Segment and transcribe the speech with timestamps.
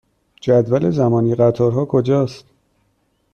[0.41, 2.45] جدول زمانی قطارها کجا است؟